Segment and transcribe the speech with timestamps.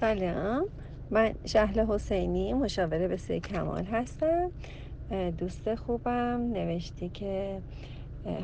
[0.00, 0.66] سلام.
[1.10, 4.50] من شهله حسینی مشاور بسیار کمال هستم.
[5.38, 6.40] دوست خوبم.
[6.52, 7.62] نوشته که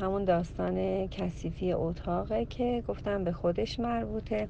[0.00, 4.48] همون داستان کثیفی اتاقه که گفتم به خودش مربوطه.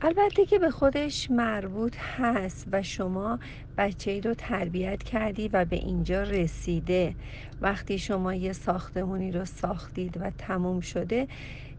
[0.00, 3.38] البته که به خودش مربوط هست و شما
[3.78, 7.14] بچه ای رو تربیت کردی و به اینجا رسیده.
[7.60, 11.28] وقتی شما یه ساختمونی رو ساختید و تموم شده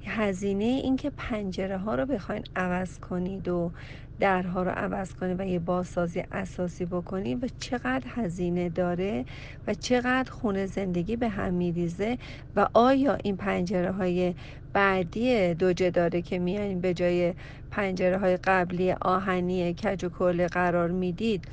[0.05, 3.71] هزینه این که پنجره ها رو بخواین عوض کنید و
[4.19, 9.25] درها رو عوض کنید و یه بازسازی اساسی بکنید و چقدر هزینه داره
[9.67, 12.17] و چقدر خونه زندگی به هم میریزه
[12.55, 14.33] و آیا این پنجره های
[14.73, 17.33] بعدی دوجه داره که میایین به جای
[17.71, 21.47] پنجره های قبلی آهنی کج و کل قرار می‌دید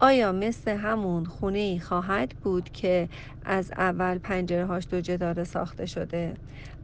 [0.00, 3.08] آیا مثل همون خونه ای خواهد بود که
[3.44, 6.34] از اول پنجره هاش دوجه داره ساخته شده؟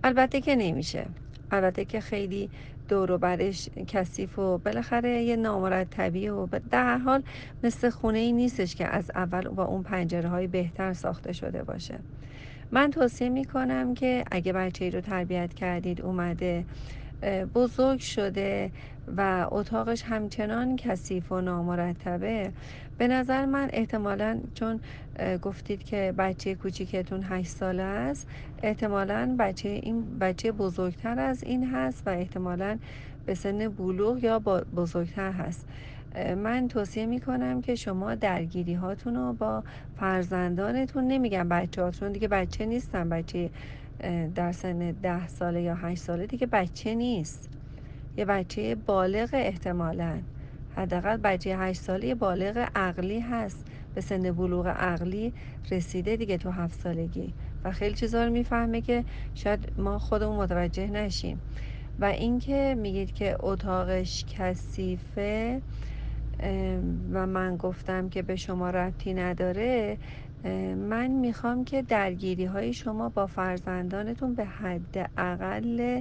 [0.05, 1.07] البته که نمیشه
[1.51, 2.51] البته که خیلی
[2.89, 7.23] دور و برش کثیف و بالاخره یه نامرتبی و در حال
[7.62, 11.98] مثل خونه ای نیستش که از اول با اون پنجره های بهتر ساخته شده باشه
[12.72, 16.64] من توصیه می‌کنم که اگه بچه ای رو تربیت کردید اومده
[17.55, 18.72] بزرگ شده
[19.17, 22.53] و اتاقش همچنان کثیف و نامرتبه.
[22.98, 24.81] به نظر من احتمالا چون
[25.42, 28.28] گفتید که بچه کوچیکتون هشت ساله است
[28.62, 32.78] احتمالا بچه این بچه بزرگتر از این هست و احتمالا
[33.27, 34.39] به سن بلوغ یا
[34.77, 35.69] بزرگتر هست.
[36.17, 39.64] من توصیه می کنم که شما درگیری هاتون رو با
[39.97, 43.09] فرزندانتون نمیگم بچه هاتون دیگه بچه نیستن.
[43.09, 43.50] بچه
[44.34, 47.48] در سن ده ساله یا هشت ساله دیگه بچه نیست.
[48.17, 50.19] یه بچه بالغ احتمالا.
[50.77, 53.67] حداقل بچه هشت ساله بالغ عقلی هست.
[53.94, 55.33] به سن بلوغ عقلی
[55.70, 57.34] رسیده دیگه تو هفت سالگی.
[57.64, 61.41] و خیلی چیزا رو می‌فهمه که شاید ما خودمون متوجه نشیم.
[61.98, 65.62] و اینکه میگید که اتاقش کثیفه
[67.12, 69.98] و من گفتم که به شما ربطی نداره
[70.77, 76.00] من می‌خوام که درگیری های شما با فرزندانتون به حد اقل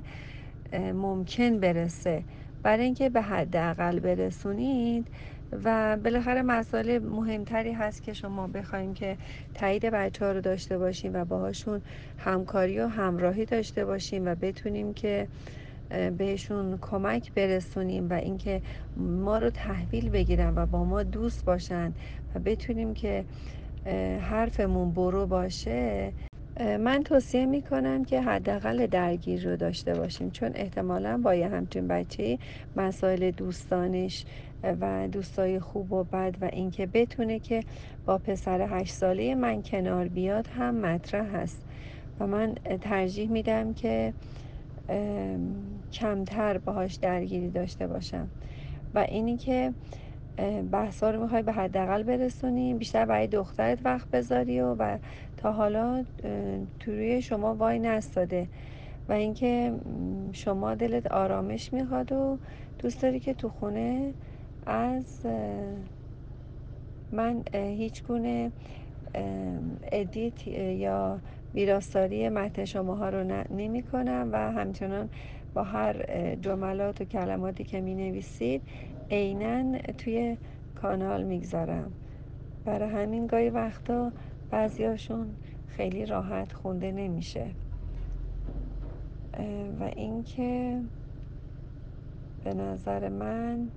[0.73, 2.23] ممکن برسه.
[2.63, 5.07] برای اینکه به حد اقل برسونید
[5.63, 9.17] و بالاخره مسائل مهمتری هست که شما بخوایم که
[9.53, 11.81] تایید بچه ها رو داشته باشیم و باهاشون
[12.17, 15.27] همکاری و همراهی داشته باشیم و بتونیم که
[16.17, 18.61] بهشون کمک برسونیم و اینکه
[18.97, 21.93] ما رو تحویل بگیرن و با ما دوست باشن
[22.35, 23.25] و بتونیم که
[24.21, 26.11] حرفمون برو باشه
[26.59, 30.31] من توصیه می کنم که حداقل درگیر رو داشته باشیم.
[30.31, 32.37] چون احتمالا با یه همچین بچه
[32.75, 34.25] مسائل دوستانش
[34.63, 37.63] و دوستای خوب و بد و اینکه بتونه که
[38.05, 41.61] با پسر هشت ساله من کنار بیاد هم مطرح هست.
[42.19, 44.13] و من ترجیح میدم که
[45.99, 48.29] کمتر باهاش درگیری داشته باشم.
[48.93, 49.73] و اینی که
[50.71, 54.97] بحثا رو می‌خوای به حداقل برسونی بیشتر برای دخترت وقت بذاری و, و
[55.37, 56.05] تا حالا
[56.79, 58.47] توی شما وای نستاده.
[59.09, 59.73] و اینکه
[60.31, 62.37] شما دلت آرامش می‌خواد و
[62.79, 64.13] دوست داری که تو خونه
[64.65, 65.25] از
[67.11, 68.51] من هیچ گونه
[69.91, 71.19] ادیت یا
[71.53, 75.09] ویراستاری متن شماها رو نمی کنم و همچنان
[75.55, 76.05] با هر
[76.35, 78.61] جملات و کلماتی که می نویسید
[79.11, 80.37] عینا توی
[80.75, 81.91] کانال می‌گذارم.
[82.65, 84.11] برای همین گاهی وقتا
[84.51, 85.27] بعضیاشون
[85.67, 87.45] خیلی راحت خونده نمیشه.
[89.79, 90.81] و اینکه
[92.43, 93.67] به نظر من